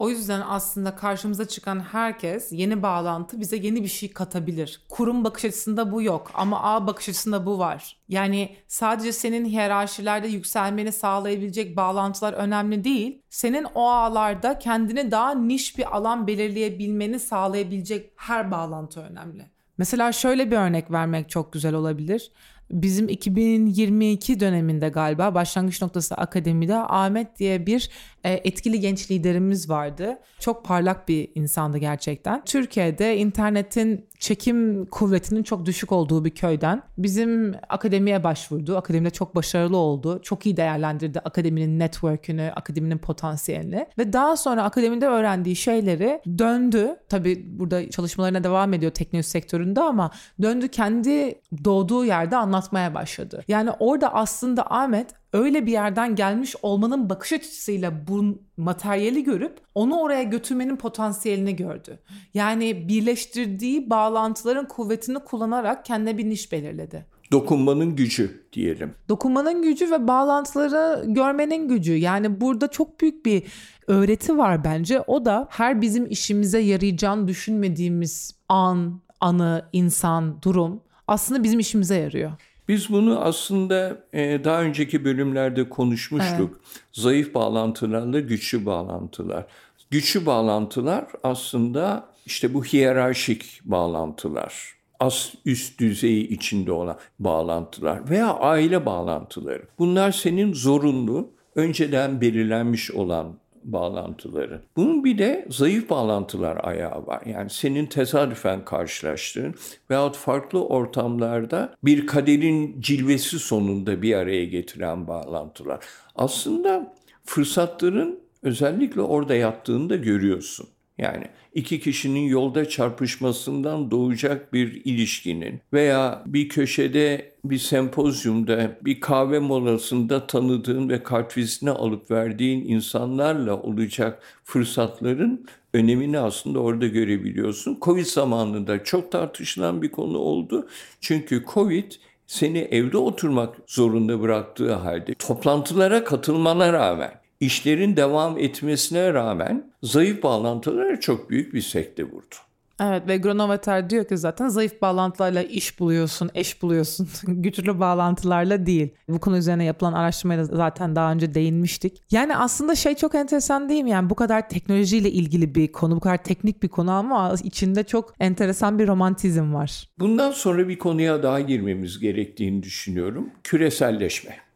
O 0.00 0.10
yüzden 0.10 0.42
aslında 0.48 0.96
karşımıza 0.96 1.48
çıkan 1.48 1.80
herkes 1.80 2.52
yeni 2.52 2.82
bağlantı 2.82 3.40
bize 3.40 3.56
yeni 3.56 3.82
bir 3.82 3.88
şey 3.88 4.12
katabilir. 4.12 4.82
Kurum 4.88 5.24
bakış 5.24 5.44
açısında 5.44 5.92
bu 5.92 6.02
yok 6.02 6.30
ama 6.34 6.62
ağ 6.62 6.86
bakış 6.86 7.08
açısında 7.08 7.46
bu 7.46 7.58
var. 7.58 7.96
Yani 8.08 8.56
sadece 8.68 9.12
senin 9.12 9.44
hiyerarşilerde 9.44 10.28
yükselmeni 10.28 10.92
sağlayabilecek 10.92 11.76
bağlantılar 11.76 12.32
önemli 12.32 12.84
değil. 12.84 13.22
Senin 13.30 13.66
o 13.74 13.88
ağlarda 13.88 14.58
kendine 14.58 15.10
daha 15.10 15.34
niş 15.34 15.78
bir 15.78 15.96
alan 15.96 16.26
belirleyebilmeni 16.26 17.18
sağlayabilecek 17.18 18.12
her 18.16 18.50
bağlantı 18.50 19.00
önemli. 19.00 19.50
Mesela 19.78 20.12
şöyle 20.12 20.50
bir 20.50 20.56
örnek 20.56 20.90
vermek 20.90 21.30
çok 21.30 21.52
güzel 21.52 21.74
olabilir 21.74 22.32
bizim 22.70 23.08
2022 23.08 24.40
döneminde 24.40 24.88
galiba 24.88 25.34
başlangıç 25.34 25.82
noktası 25.82 26.14
akademide 26.14 26.76
Ahmet 26.76 27.38
diye 27.38 27.66
bir 27.66 27.90
e, 28.24 28.32
etkili 28.32 28.80
genç 28.80 29.10
liderimiz 29.10 29.70
vardı. 29.70 30.18
Çok 30.38 30.64
parlak 30.64 31.08
bir 31.08 31.28
insandı 31.34 31.78
gerçekten. 31.78 32.44
Türkiye'de 32.44 33.16
internetin 33.16 34.06
çekim 34.18 34.86
kuvvetinin 34.86 35.42
çok 35.42 35.66
düşük 35.66 35.92
olduğu 35.92 36.24
bir 36.24 36.30
köyden 36.30 36.82
bizim 36.98 37.54
akademiye 37.68 38.24
başvurdu. 38.24 38.76
Akademide 38.76 39.10
çok 39.10 39.34
başarılı 39.34 39.76
oldu. 39.76 40.20
Çok 40.22 40.46
iyi 40.46 40.56
değerlendirdi 40.56 41.20
akademinin 41.20 41.78
network'ünü, 41.78 42.52
akademinin 42.56 42.98
potansiyelini 42.98 43.86
ve 43.98 44.12
daha 44.12 44.36
sonra 44.36 44.64
akademide 44.64 45.06
öğrendiği 45.06 45.56
şeyleri 45.56 46.22
döndü. 46.38 46.96
Tabii 47.08 47.46
burada 47.58 47.90
çalışmalarına 47.90 48.44
devam 48.44 48.72
ediyor 48.72 48.92
teknoloji 48.92 49.28
sektöründe 49.28 49.80
ama 49.80 50.10
döndü 50.42 50.68
kendi 50.68 51.40
doğduğu 51.64 52.04
yerde 52.04 52.36
anlatmaya 52.60 52.94
başladı. 52.94 53.44
Yani 53.48 53.70
orada 53.78 54.14
aslında 54.14 54.70
Ahmet 54.70 55.14
öyle 55.32 55.66
bir 55.66 55.72
yerden 55.72 56.14
gelmiş 56.14 56.56
olmanın 56.62 57.10
bakış 57.10 57.32
açısıyla 57.32 58.06
bu 58.06 58.42
materyali 58.56 59.24
görüp 59.24 59.58
onu 59.74 60.00
oraya 60.00 60.22
götürmenin 60.22 60.76
potansiyelini 60.76 61.56
gördü. 61.56 61.98
Yani 62.34 62.88
birleştirdiği 62.88 63.90
bağlantıların 63.90 64.68
kuvvetini 64.68 65.18
kullanarak 65.18 65.84
kendine 65.84 66.18
bir 66.18 66.28
niş 66.28 66.52
belirledi. 66.52 67.06
Dokunmanın 67.32 67.96
gücü 67.96 68.46
diyelim. 68.52 68.94
Dokunmanın 69.08 69.62
gücü 69.62 69.90
ve 69.90 70.08
bağlantıları 70.08 71.04
görmenin 71.06 71.68
gücü. 71.68 71.94
Yani 71.96 72.40
burada 72.40 72.68
çok 72.68 73.00
büyük 73.00 73.26
bir 73.26 73.42
öğreti 73.86 74.38
var 74.38 74.64
bence. 74.64 75.00
O 75.00 75.24
da 75.24 75.48
her 75.50 75.80
bizim 75.80 76.06
işimize 76.06 76.58
yarayacağını 76.58 77.28
düşünmediğimiz 77.28 78.34
an, 78.48 79.00
anı, 79.20 79.68
insan, 79.72 80.42
durum 80.42 80.82
aslında 81.10 81.42
bizim 81.42 81.60
işimize 81.60 81.96
yarıyor. 81.96 82.30
Biz 82.70 82.90
bunu 82.90 83.20
aslında 83.20 84.04
e, 84.12 84.44
daha 84.44 84.62
önceki 84.62 85.04
bölümlerde 85.04 85.68
konuşmuştuk. 85.68 86.50
Evet. 86.50 86.82
Zayıf 86.92 87.34
bağlantılarla 87.34 88.20
güçlü 88.20 88.66
bağlantılar. 88.66 89.46
Güçlü 89.90 90.26
bağlantılar 90.26 91.06
aslında 91.22 92.06
işte 92.26 92.54
bu 92.54 92.64
hiyerarşik 92.64 93.60
bağlantılar. 93.64 94.74
Az 95.00 95.32
üst 95.44 95.80
düzeyi 95.80 96.28
içinde 96.28 96.72
olan 96.72 96.96
bağlantılar 97.18 98.10
veya 98.10 98.34
aile 98.34 98.86
bağlantıları. 98.86 99.62
Bunlar 99.78 100.12
senin 100.12 100.52
zorunlu, 100.52 101.30
önceden 101.54 102.20
belirlenmiş 102.20 102.90
olan 102.90 103.34
bağlantıları. 103.72 104.60
Bunun 104.76 105.04
bir 105.04 105.18
de 105.18 105.46
zayıf 105.50 105.90
bağlantılar 105.90 106.58
ayağı 106.62 107.06
var. 107.06 107.22
Yani 107.26 107.50
senin 107.50 107.86
tesadüfen 107.86 108.64
karşılaştığın 108.64 109.54
veyahut 109.90 110.16
farklı 110.16 110.64
ortamlarda 110.66 111.74
bir 111.84 112.06
kaderin 112.06 112.80
cilvesi 112.80 113.38
sonunda 113.38 114.02
bir 114.02 114.14
araya 114.14 114.44
getiren 114.44 115.08
bağlantılar. 115.08 115.84
Aslında 116.14 116.94
fırsatların 117.24 118.20
özellikle 118.42 119.00
orada 119.00 119.34
yattığını 119.34 119.90
da 119.90 119.96
görüyorsun. 119.96 120.68
Yani 121.00 121.24
iki 121.54 121.80
kişinin 121.80 122.28
yolda 122.28 122.68
çarpışmasından 122.68 123.90
doğacak 123.90 124.52
bir 124.52 124.82
ilişkinin 124.84 125.60
veya 125.72 126.22
bir 126.26 126.48
köşede 126.48 127.32
bir 127.44 127.58
sempozyumda, 127.58 128.76
bir 128.82 129.00
kahve 129.00 129.38
molasında 129.38 130.26
tanıdığın 130.26 130.88
ve 130.88 131.02
kartvizini 131.02 131.70
alıp 131.70 132.10
verdiğin 132.10 132.68
insanlarla 132.68 133.62
olacak 133.62 134.22
fırsatların 134.44 135.46
önemini 135.74 136.18
aslında 136.18 136.58
orada 136.58 136.86
görebiliyorsun. 136.86 137.78
Covid 137.82 138.06
zamanında 138.06 138.84
çok 138.84 139.12
tartışılan 139.12 139.82
bir 139.82 139.90
konu 139.90 140.18
oldu. 140.18 140.68
Çünkü 141.00 141.44
Covid 141.54 141.92
seni 142.26 142.58
evde 142.58 142.98
oturmak 142.98 143.56
zorunda 143.66 144.20
bıraktığı 144.20 144.74
halde 144.74 145.14
toplantılara 145.14 146.04
katılmana 146.04 146.72
rağmen 146.72 147.19
işlerin 147.40 147.96
devam 147.96 148.38
etmesine 148.38 149.14
rağmen 149.14 149.72
zayıf 149.82 150.22
bağlantılara 150.22 151.00
çok 151.00 151.30
büyük 151.30 151.54
bir 151.54 151.62
sekte 151.62 152.04
vurdu. 152.04 152.34
Evet 152.82 153.08
ve 153.08 153.16
Gronovater 153.16 153.90
diyor 153.90 154.04
ki 154.04 154.18
zaten 154.18 154.48
zayıf 154.48 154.82
bağlantılarla 154.82 155.42
iş 155.42 155.80
buluyorsun, 155.80 156.30
eş 156.34 156.62
buluyorsun. 156.62 157.08
Güçlü 157.26 157.80
bağlantılarla 157.80 158.66
değil. 158.66 158.88
Bu 159.08 159.20
konu 159.20 159.36
üzerine 159.36 159.64
yapılan 159.64 159.92
araştırmaya 159.92 160.44
zaten 160.44 160.96
daha 160.96 161.12
önce 161.12 161.34
değinmiştik. 161.34 162.02
Yani 162.10 162.36
aslında 162.36 162.74
şey 162.74 162.94
çok 162.94 163.14
enteresan 163.14 163.68
değil 163.68 163.84
mi? 163.84 163.90
Yani 163.90 164.10
bu 164.10 164.14
kadar 164.14 164.48
teknolojiyle 164.48 165.10
ilgili 165.10 165.54
bir 165.54 165.72
konu, 165.72 165.96
bu 165.96 166.00
kadar 166.00 166.24
teknik 166.24 166.62
bir 166.62 166.68
konu 166.68 166.90
ama 166.90 167.34
içinde 167.44 167.84
çok 167.84 168.14
enteresan 168.20 168.78
bir 168.78 168.88
romantizm 168.88 169.54
var. 169.54 169.88
Bundan 169.98 170.30
sonra 170.30 170.68
bir 170.68 170.78
konuya 170.78 171.22
daha 171.22 171.40
girmemiz 171.40 171.98
gerektiğini 171.98 172.62
düşünüyorum. 172.62 173.30
Küreselleşme. 173.44 174.49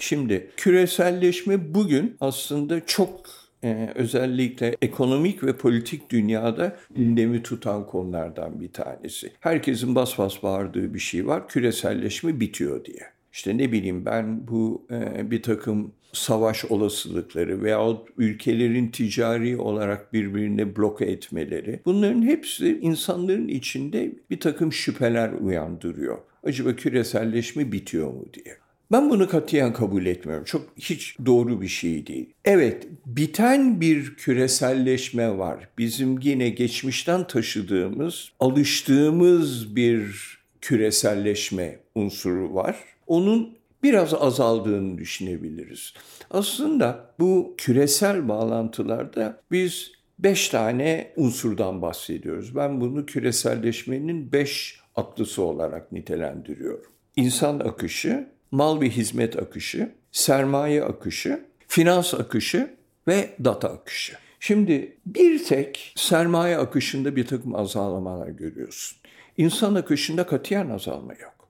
Şimdi 0.00 0.50
küreselleşme 0.56 1.74
bugün 1.74 2.16
aslında 2.20 2.86
çok 2.86 3.20
e, 3.64 3.92
özellikle 3.94 4.76
ekonomik 4.82 5.44
ve 5.44 5.56
politik 5.56 6.10
dünyada 6.10 6.76
gündemi 6.96 7.42
tutan 7.42 7.86
konulardan 7.86 8.60
bir 8.60 8.72
tanesi. 8.72 9.32
Herkesin 9.40 9.94
bas 9.94 10.18
bas 10.18 10.42
bağırdığı 10.42 10.94
bir 10.94 10.98
şey 10.98 11.26
var. 11.26 11.48
Küreselleşme 11.48 12.40
bitiyor 12.40 12.84
diye. 12.84 13.02
İşte 13.32 13.58
ne 13.58 13.72
bileyim 13.72 14.06
ben 14.06 14.48
bu 14.48 14.86
e, 14.90 15.30
bir 15.30 15.42
takım 15.42 15.92
savaş 16.12 16.64
olasılıkları 16.64 17.62
veyahut 17.62 18.08
ülkelerin 18.18 18.88
ticari 18.88 19.56
olarak 19.56 20.12
birbirine 20.12 20.76
bloke 20.76 21.04
etmeleri 21.04 21.80
bunların 21.84 22.22
hepsi 22.22 22.78
insanların 22.80 23.48
içinde 23.48 24.12
bir 24.30 24.40
takım 24.40 24.72
şüpheler 24.72 25.32
uyandırıyor. 25.32 26.18
Acaba 26.44 26.76
küreselleşme 26.76 27.72
bitiyor 27.72 28.08
mu 28.08 28.24
diye. 28.34 28.56
Ben 28.92 29.10
bunu 29.10 29.28
katiyen 29.28 29.72
kabul 29.72 30.06
etmiyorum. 30.06 30.44
Çok 30.44 30.62
hiç 30.76 31.16
doğru 31.26 31.60
bir 31.60 31.68
şey 31.68 32.06
değil. 32.06 32.34
Evet, 32.44 32.88
biten 33.06 33.80
bir 33.80 34.16
küreselleşme 34.16 35.38
var. 35.38 35.68
Bizim 35.78 36.18
yine 36.18 36.48
geçmişten 36.48 37.26
taşıdığımız, 37.26 38.32
alıştığımız 38.40 39.76
bir 39.76 40.14
küreselleşme 40.60 41.78
unsuru 41.94 42.54
var. 42.54 42.76
Onun 43.06 43.58
biraz 43.82 44.14
azaldığını 44.14 44.98
düşünebiliriz. 44.98 45.94
Aslında 46.30 47.14
bu 47.18 47.54
küresel 47.56 48.28
bağlantılarda 48.28 49.40
biz 49.50 49.92
beş 50.18 50.48
tane 50.48 51.12
unsurdan 51.16 51.82
bahsediyoruz. 51.82 52.56
Ben 52.56 52.80
bunu 52.80 53.06
küreselleşmenin 53.06 54.32
beş 54.32 54.80
atlısı 54.96 55.42
olarak 55.42 55.92
nitelendiriyorum. 55.92 56.92
İnsan 57.16 57.60
akışı, 57.60 58.28
mal 58.50 58.80
ve 58.80 58.90
hizmet 58.90 59.36
akışı, 59.36 59.92
sermaye 60.12 60.84
akışı, 60.84 61.44
finans 61.68 62.14
akışı 62.14 62.74
ve 63.08 63.30
data 63.44 63.68
akışı. 63.68 64.16
Şimdi 64.40 64.96
bir 65.06 65.44
tek 65.44 65.92
sermaye 65.96 66.56
akışında 66.56 67.16
bir 67.16 67.26
takım 67.26 67.54
azalmalar 67.54 68.28
görüyorsun. 68.28 68.98
İnsan 69.36 69.74
akışında 69.74 70.26
katiyen 70.26 70.68
azalma 70.68 71.12
yok. 71.12 71.48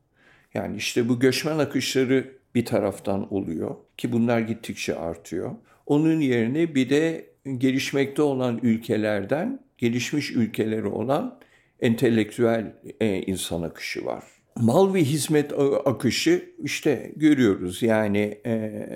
Yani 0.55 0.77
işte 0.77 1.09
bu 1.09 1.21
göçmen 1.21 1.59
akışları 1.59 2.33
bir 2.55 2.65
taraftan 2.65 3.35
oluyor 3.35 3.77
ki 3.97 4.13
bunlar 4.13 4.41
gittikçe 4.41 4.95
artıyor. 4.95 5.51
Onun 5.87 6.21
yerine 6.21 6.75
bir 6.75 6.91
de 6.91 7.31
gelişmekte 7.59 8.23
olan 8.23 8.61
ülkelerden 8.63 9.61
gelişmiş 9.79 10.31
ülkeleri 10.31 10.87
olan 10.87 11.39
entelektüel 11.81 12.75
e, 13.01 13.23
insan 13.23 13.63
akışı 13.63 14.05
var 14.05 14.40
mal 14.61 14.95
ve 14.95 15.05
hizmet 15.05 15.53
akışı 15.85 16.53
işte 16.63 17.13
görüyoruz 17.17 17.83
yani 17.83 18.41
e, 18.47 18.87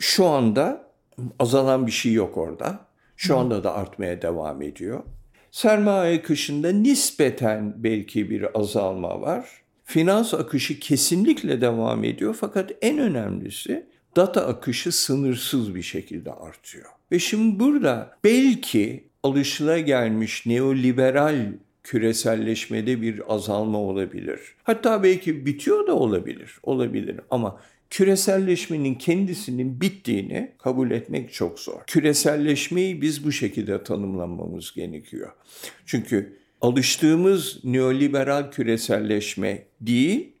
şu 0.00 0.26
anda 0.26 0.90
azalan 1.38 1.86
bir 1.86 1.92
şey 1.92 2.12
yok 2.12 2.36
orada. 2.36 2.80
Şu 3.16 3.36
anda 3.36 3.64
da 3.64 3.74
artmaya 3.74 4.22
devam 4.22 4.62
ediyor. 4.62 5.02
Sermaye 5.50 6.18
akışında 6.18 6.72
nispeten 6.72 7.74
belki 7.76 8.30
bir 8.30 8.60
azalma 8.60 9.20
var. 9.20 9.62
Finans 9.84 10.34
akışı 10.34 10.80
kesinlikle 10.80 11.60
devam 11.60 12.04
ediyor 12.04 12.36
fakat 12.40 12.72
en 12.82 12.98
önemlisi 12.98 13.86
data 14.16 14.46
akışı 14.46 14.92
sınırsız 14.92 15.74
bir 15.74 15.82
şekilde 15.82 16.32
artıyor. 16.32 16.86
Ve 17.12 17.18
şimdi 17.18 17.60
burada 17.60 18.16
belki 18.24 19.04
alışılagelmiş 19.22 20.46
neoliberal 20.46 21.52
küreselleşmede 21.82 23.02
bir 23.02 23.34
azalma 23.34 23.78
olabilir. 23.78 24.40
Hatta 24.62 25.02
belki 25.02 25.46
bitiyor 25.46 25.86
da 25.86 25.94
olabilir, 25.94 26.58
olabilir 26.62 27.20
ama 27.30 27.60
küreselleşmenin 27.90 28.94
kendisinin 28.94 29.80
bittiğini 29.80 30.52
kabul 30.58 30.90
etmek 30.90 31.32
çok 31.32 31.60
zor. 31.60 31.80
Küreselleşmeyi 31.86 33.02
biz 33.02 33.24
bu 33.24 33.32
şekilde 33.32 33.84
tanımlamamız 33.84 34.74
gerekiyor. 34.74 35.32
Çünkü 35.86 36.36
alıştığımız 36.60 37.64
neoliberal 37.64 38.50
küreselleşme 38.50 39.62
değil, 39.80 40.32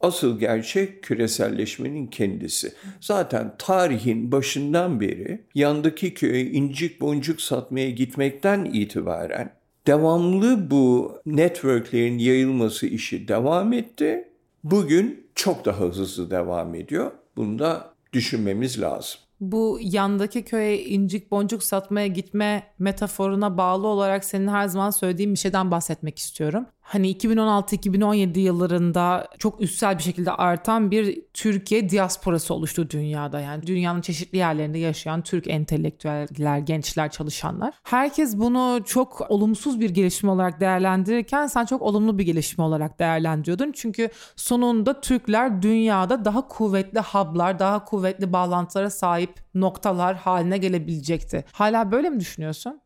asıl 0.00 0.38
gerçek 0.38 1.02
küreselleşmenin 1.02 2.06
kendisi. 2.06 2.72
Zaten 3.00 3.54
tarihin 3.58 4.32
başından 4.32 5.00
beri 5.00 5.40
yandaki 5.54 6.14
köye 6.14 6.44
incik 6.44 7.00
boncuk 7.00 7.40
satmaya 7.40 7.90
gitmekten 7.90 8.64
itibaren 8.64 9.57
devamlı 9.88 10.70
bu 10.70 11.18
networklerin 11.26 12.18
yayılması 12.18 12.86
işi 12.86 13.28
devam 13.28 13.72
etti. 13.72 14.28
Bugün 14.64 15.26
çok 15.34 15.64
daha 15.64 15.80
hızlı 15.80 16.30
devam 16.30 16.74
ediyor. 16.74 17.10
Bunu 17.36 17.58
da 17.58 17.94
düşünmemiz 18.12 18.80
lazım 18.80 19.20
bu 19.40 19.78
yandaki 19.82 20.44
köye 20.44 20.84
incik 20.84 21.30
boncuk 21.30 21.62
satmaya 21.62 22.06
gitme 22.06 22.62
metaforuna 22.78 23.58
bağlı 23.58 23.86
olarak 23.86 24.24
senin 24.24 24.48
her 24.48 24.68
zaman 24.68 24.90
söylediğin 24.90 25.32
bir 25.32 25.38
şeyden 25.38 25.70
bahsetmek 25.70 26.18
istiyorum. 26.18 26.66
Hani 26.88 27.12
2016-2017 27.12 28.38
yıllarında 28.38 29.28
çok 29.38 29.60
üstsel 29.60 29.98
bir 29.98 30.02
şekilde 30.02 30.32
artan 30.32 30.90
bir 30.90 31.22
Türkiye 31.34 31.90
diasporası 31.90 32.54
oluştu 32.54 32.90
dünyada. 32.90 33.40
Yani 33.40 33.66
dünyanın 33.66 34.00
çeşitli 34.00 34.38
yerlerinde 34.38 34.78
yaşayan 34.78 35.22
Türk 35.22 35.48
entelektüeller, 35.48 36.58
gençler, 36.58 37.10
çalışanlar. 37.10 37.74
Herkes 37.82 38.38
bunu 38.38 38.80
çok 38.86 39.30
olumsuz 39.30 39.80
bir 39.80 39.90
gelişme 39.90 40.30
olarak 40.30 40.60
değerlendirirken 40.60 41.46
sen 41.46 41.64
çok 41.64 41.82
olumlu 41.82 42.18
bir 42.18 42.24
gelişme 42.24 42.64
olarak 42.64 42.98
değerlendiriyordun. 42.98 43.72
Çünkü 43.74 44.08
sonunda 44.36 45.00
Türkler 45.00 45.62
dünyada 45.62 46.24
daha 46.24 46.48
kuvvetli 46.48 47.00
hub'lar, 47.00 47.58
daha 47.58 47.84
kuvvetli 47.84 48.32
bağlantılara 48.32 48.90
sahip 48.90 49.34
noktalar 49.54 50.16
haline 50.16 50.58
gelebilecekti. 50.58 51.44
Hala 51.52 51.92
böyle 51.92 52.10
mi 52.10 52.20
düşünüyorsun? 52.20 52.80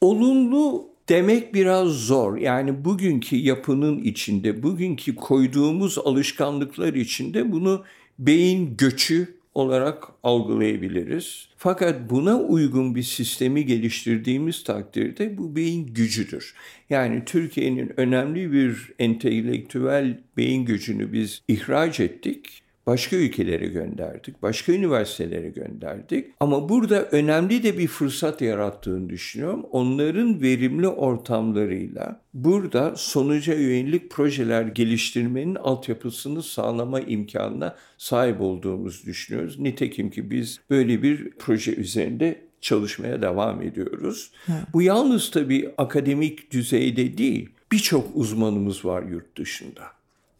Olumlu 0.00 0.93
demek 1.08 1.54
biraz 1.54 1.88
zor. 1.88 2.36
Yani 2.36 2.84
bugünkü 2.84 3.36
yapının 3.36 3.98
içinde, 3.98 4.62
bugünkü 4.62 5.14
koyduğumuz 5.14 5.98
alışkanlıklar 5.98 6.94
içinde 6.94 7.52
bunu 7.52 7.84
beyin 8.18 8.76
göçü 8.76 9.34
olarak 9.54 10.04
algılayabiliriz. 10.22 11.48
Fakat 11.56 12.10
buna 12.10 12.40
uygun 12.40 12.94
bir 12.94 13.02
sistemi 13.02 13.66
geliştirdiğimiz 13.66 14.64
takdirde 14.64 15.38
bu 15.38 15.56
beyin 15.56 15.86
gücüdür. 15.94 16.54
Yani 16.90 17.22
Türkiye'nin 17.26 17.92
önemli 17.96 18.52
bir 18.52 18.92
entelektüel 18.98 20.20
beyin 20.36 20.64
gücünü 20.64 21.12
biz 21.12 21.42
ihraç 21.48 22.00
ettik 22.00 22.63
başka 22.86 23.16
ülkelere 23.16 23.66
gönderdik, 23.66 24.42
başka 24.42 24.72
üniversitelere 24.72 25.48
gönderdik. 25.48 26.26
Ama 26.40 26.68
burada 26.68 27.02
önemli 27.04 27.62
de 27.62 27.78
bir 27.78 27.86
fırsat 27.86 28.40
yarattığını 28.40 29.08
düşünüyorum. 29.08 29.66
Onların 29.70 30.42
verimli 30.42 30.88
ortamlarıyla 30.88 32.20
burada 32.34 32.96
sonuca 32.96 33.54
yönelik 33.54 34.10
projeler 34.10 34.62
geliştirmenin 34.62 35.54
altyapısını 35.54 36.42
sağlama 36.42 37.00
imkanına 37.00 37.76
sahip 37.98 38.40
olduğumuzu 38.40 39.06
düşünüyoruz. 39.06 39.58
Nitekim 39.58 40.10
ki 40.10 40.30
biz 40.30 40.60
böyle 40.70 41.02
bir 41.02 41.30
proje 41.30 41.74
üzerinde 41.74 42.44
çalışmaya 42.60 43.22
devam 43.22 43.62
ediyoruz. 43.62 44.30
Evet. 44.48 44.58
Bu 44.72 44.82
yalnız 44.82 45.30
tabii 45.30 45.70
akademik 45.78 46.50
düzeyde 46.50 47.18
değil, 47.18 47.48
birçok 47.72 48.16
uzmanımız 48.16 48.84
var 48.84 49.02
yurt 49.02 49.38
dışında 49.38 49.82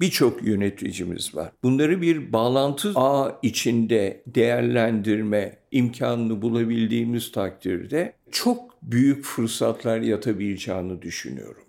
birçok 0.00 0.42
yöneticimiz 0.46 1.34
var. 1.34 1.52
Bunları 1.62 2.02
bir 2.02 2.32
bağlantı 2.32 2.92
ağ 2.94 3.38
içinde 3.42 4.22
değerlendirme 4.26 5.56
imkanını 5.70 6.42
bulabildiğimiz 6.42 7.32
takdirde 7.32 8.12
çok 8.30 8.82
büyük 8.82 9.24
fırsatlar 9.24 10.00
yatabileceğini 10.00 11.02
düşünüyorum. 11.02 11.63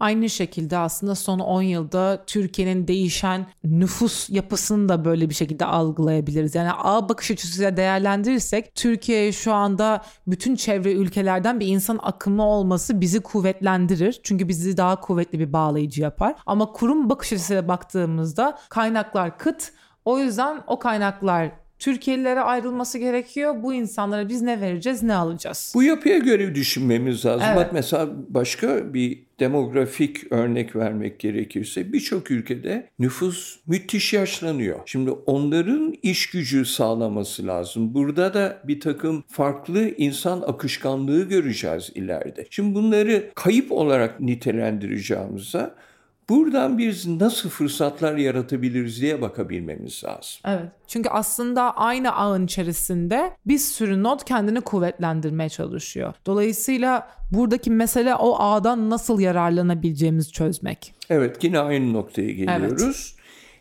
Aynı 0.00 0.30
şekilde 0.30 0.78
aslında 0.78 1.14
son 1.14 1.38
10 1.38 1.62
yılda 1.62 2.24
Türkiye'nin 2.26 2.88
değişen 2.88 3.46
nüfus 3.64 4.30
yapısını 4.30 4.88
da 4.88 5.04
böyle 5.04 5.28
bir 5.28 5.34
şekilde 5.34 5.64
algılayabiliriz. 5.64 6.54
Yani 6.54 6.72
ağ 6.72 7.08
bakış 7.08 7.30
açısıyla 7.30 7.76
değerlendirirsek 7.76 8.74
Türkiye 8.74 9.32
şu 9.32 9.52
anda 9.52 10.02
bütün 10.26 10.56
çevre 10.56 10.92
ülkelerden 10.92 11.60
bir 11.60 11.66
insan 11.66 11.98
akımı 12.02 12.46
olması 12.46 13.00
bizi 13.00 13.20
kuvvetlendirir. 13.20 14.20
Çünkü 14.22 14.48
bizi 14.48 14.76
daha 14.76 15.00
kuvvetli 15.00 15.38
bir 15.38 15.52
bağlayıcı 15.52 16.02
yapar. 16.02 16.34
Ama 16.46 16.72
kurum 16.72 17.10
bakış 17.10 17.32
açısıyla 17.32 17.68
baktığımızda 17.68 18.58
kaynaklar 18.68 19.38
kıt. 19.38 19.72
O 20.04 20.18
yüzden 20.18 20.62
o 20.66 20.78
kaynaklar 20.78 21.61
Türkiye'lilere 21.82 22.40
ayrılması 22.40 22.98
gerekiyor. 22.98 23.54
Bu 23.62 23.74
insanlara 23.74 24.28
biz 24.28 24.42
ne 24.42 24.60
vereceğiz, 24.60 25.02
ne 25.02 25.14
alacağız? 25.14 25.72
Bu 25.74 25.82
yapıya 25.82 26.18
göre 26.18 26.54
düşünmemiz 26.54 27.26
lazım. 27.26 27.46
Evet. 27.46 27.56
Bak 27.56 27.72
mesela 27.72 28.08
başka 28.28 28.94
bir 28.94 29.22
demografik 29.40 30.32
örnek 30.32 30.76
vermek 30.76 31.18
gerekirse 31.20 31.92
birçok 31.92 32.30
ülkede 32.30 32.88
nüfus 32.98 33.58
müthiş 33.66 34.12
yaşlanıyor. 34.12 34.80
Şimdi 34.86 35.10
onların 35.10 35.94
iş 36.02 36.30
gücü 36.30 36.64
sağlaması 36.64 37.46
lazım. 37.46 37.94
Burada 37.94 38.34
da 38.34 38.58
bir 38.64 38.80
takım 38.80 39.24
farklı 39.28 39.88
insan 39.88 40.40
akışkanlığı 40.40 41.28
göreceğiz 41.28 41.90
ileride. 41.94 42.46
Şimdi 42.50 42.74
bunları 42.74 43.30
kayıp 43.34 43.72
olarak 43.72 44.20
nitelendireceğimize 44.20 45.70
buradan 46.32 46.78
biz 46.78 47.06
nasıl 47.06 47.48
fırsatlar 47.48 48.16
yaratabiliriz 48.16 49.00
diye 49.00 49.22
bakabilmemiz 49.22 50.04
lazım. 50.04 50.40
Evet. 50.44 50.72
Çünkü 50.86 51.08
aslında 51.08 51.76
aynı 51.76 52.16
ağın 52.16 52.44
içerisinde 52.44 53.36
bir 53.46 53.58
sürü 53.58 54.02
not 54.02 54.24
kendini 54.24 54.60
kuvvetlendirmeye 54.60 55.48
çalışıyor. 55.48 56.14
Dolayısıyla 56.26 57.08
buradaki 57.30 57.70
mesele 57.70 58.14
o 58.14 58.36
ağdan 58.38 58.90
nasıl 58.90 59.20
yararlanabileceğimizi 59.20 60.32
çözmek. 60.32 60.94
Evet 61.10 61.44
yine 61.44 61.58
aynı 61.58 61.92
noktaya 61.92 62.32
geliyoruz. 62.32 63.16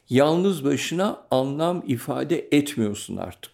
Yalnız 0.09 0.65
başına 0.65 1.17
anlam 1.31 1.83
ifade 1.87 2.47
etmiyorsun 2.51 3.17
artık. 3.17 3.51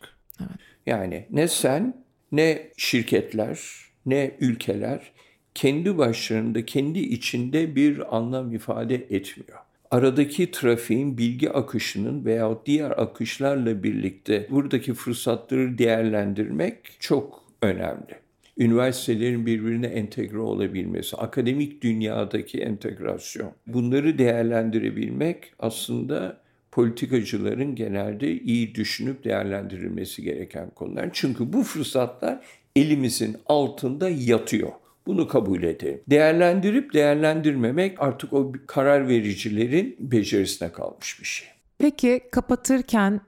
Yani 0.86 1.27
ne 1.30 1.47
sen 1.47 2.03
ne 2.32 2.71
şirketler 2.77 3.60
ne 4.06 4.32
ülkeler 4.39 5.12
kendi 5.58 5.98
başlarında 5.98 6.65
kendi 6.65 7.00
içinde 7.00 7.76
bir 7.76 8.17
anlam 8.17 8.54
ifade 8.54 8.96
etmiyor. 8.96 9.60
Aradaki 9.91 10.52
trafiğin 10.52 11.17
bilgi 11.17 11.52
akışının 11.52 12.26
veya 12.26 12.58
diğer 12.65 12.91
akışlarla 12.91 13.84
birlikte 13.84 14.48
buradaki 14.50 14.93
fırsatları 14.93 15.78
değerlendirmek 15.78 16.78
çok 17.00 17.43
önemli 17.62 18.15
üniversitelerin 18.58 19.46
birbirine 19.46 19.88
entegre 19.88 20.39
olabilmesi, 20.39 21.17
akademik 21.17 21.82
dünyadaki 21.84 22.58
entegrasyon. 22.62 23.52
Bunları 23.67 24.17
değerlendirebilmek 24.17 25.54
aslında 25.60 26.38
politikacıların 26.72 27.76
genelde 27.76 28.39
iyi 28.39 28.76
düşünüp 28.76 29.24
değerlendirilmesi 29.24 30.24
gereken 30.24 30.70
konular. 30.70 31.10
Çünkü 31.13 31.54
bu 31.54 31.63
fırsatlar 31.63 32.39
elimizin 32.76 33.38
altında 33.46 34.10
yatıyor. 34.10 34.72
Bunu 35.08 35.28
kabul 35.28 35.63
edelim. 35.63 36.02
Değerlendirip 36.10 36.93
değerlendirmemek 36.93 38.02
artık 38.02 38.34
o 38.34 38.52
karar 38.67 39.08
vericilerin 39.08 39.96
becerisine 40.00 40.72
kalmış 40.72 41.20
bir 41.20 41.26
şey. 41.26 41.48
Peki 41.78 42.22
kapatırken 42.32 43.22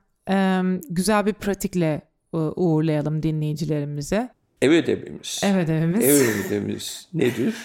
güzel 0.90 1.26
bir 1.26 1.34
pratikle 1.34 2.02
e, 2.34 2.38
uğurlayalım 2.38 3.24
dinleyicilerimize. 3.24 4.30
Ev 4.62 4.72
ödevimiz. 4.72 5.42
Ev 5.44 5.58
ödevimiz. 5.58 6.06
Ev 6.06 6.46
ödevimiz 6.46 7.08
nedir? 7.14 7.56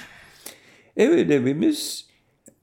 Ev 0.97 1.11
ödevimiz 1.11 2.09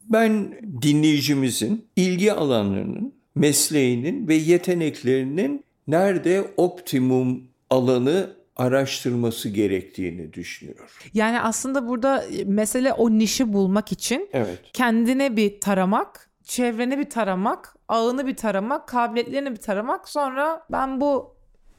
ben 0.03 0.53
dinleyicimizin 0.81 1.85
ilgi 1.95 2.33
alanlarının, 2.33 3.13
mesleğinin 3.35 4.27
ve 4.27 4.35
yeteneklerinin 4.35 5.63
nerede 5.87 6.43
optimum 6.57 7.43
alanı 7.69 8.29
araştırması 8.61 9.49
gerektiğini 9.49 10.33
düşünüyorum. 10.33 10.85
Yani 11.13 11.41
aslında 11.41 11.87
burada 11.87 12.23
mesele 12.45 12.93
o 12.93 13.11
nişi 13.11 13.53
bulmak 13.53 13.91
için 13.91 14.29
Evet. 14.33 14.59
kendine 14.73 15.35
bir 15.35 15.59
taramak, 15.59 16.29
çevreni 16.43 16.99
bir 16.99 17.09
taramak, 17.09 17.75
ağını 17.87 18.27
bir 18.27 18.35
taramak, 18.35 18.87
kabiliyetlerini 18.87 19.51
bir 19.51 19.57
taramak. 19.57 20.09
Sonra 20.09 20.63
ben 20.71 21.01
bu 21.01 21.35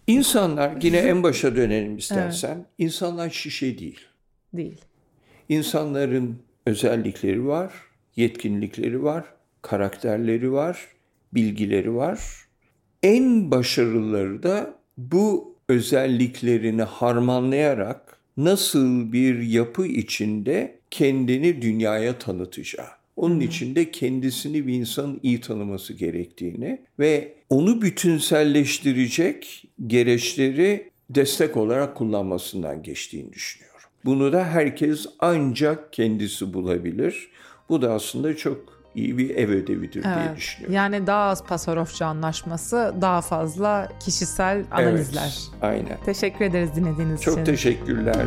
İnsanlar 0.07 0.83
yine 0.83 0.97
en 0.97 1.23
başa 1.23 1.57
dönelim 1.57 1.97
istersen. 1.97 2.67
İnsanlar 2.79 3.31
şişe 3.31 3.79
değil. 3.79 4.01
değil. 4.55 4.81
İnsanların 5.49 6.39
özellikleri 6.67 7.47
var, 7.47 7.73
yetkinlikleri 8.17 9.03
var, 9.03 9.25
karakterleri 9.63 10.53
var, 10.53 10.89
bilgileri 11.35 11.95
var. 11.95 12.21
En 13.03 13.51
başarılıları 13.51 14.43
da 14.43 14.75
bu 14.97 15.52
özelliklerini 15.73 16.83
harmanlayarak 16.83 18.19
nasıl 18.37 19.13
bir 19.13 19.43
yapı 19.43 19.87
içinde 19.87 20.79
kendini 20.91 21.63
dünyaya 21.63 22.19
tanıtacağı. 22.19 22.89
Onun 23.17 23.41
için 23.41 23.75
de 23.75 23.91
kendisini 23.91 24.67
bir 24.67 24.75
insanın 24.75 25.21
iyi 25.23 25.41
tanıması 25.41 25.93
gerektiğini 25.93 26.81
ve 26.99 27.35
onu 27.51 27.83
bütünselleştirecek 27.83 29.65
gereçleri 29.87 30.91
destek 31.11 31.57
olarak 31.57 31.97
kullanmasından 31.97 32.83
geçtiğini 32.83 33.33
düşünüyorum. 33.33 33.89
Bunu 34.05 34.33
da 34.33 34.45
herkes 34.45 35.07
ancak 35.19 35.93
kendisi 35.93 36.55
bulabilir. 36.55 37.29
Bu 37.69 37.83
da 37.83 37.93
aslında 37.93 38.37
çok 38.37 38.82
iyi 38.95 39.19
bir 39.19 39.31
ev 39.31 39.49
ödevidir 39.51 40.03
diye 40.03 40.15
Evet. 40.27 40.37
düşünüyorum. 40.37 40.75
Yani 40.75 41.07
daha 41.07 41.25
az 41.31 41.45
Pasarofça 41.45 42.07
anlaşması, 42.07 42.95
daha 43.01 43.21
fazla 43.21 43.89
kişisel 44.01 44.65
analizler. 44.71 45.23
Evet, 45.23 45.63
aynen. 45.63 45.99
Teşekkür 46.05 46.45
ederiz 46.45 46.71
dinlediğiniz 46.77 47.21
için. 47.21 47.35
Çok 47.35 47.47
teşekkürler. 47.47 48.27